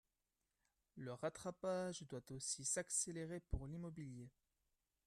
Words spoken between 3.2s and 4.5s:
pour l’immobilier.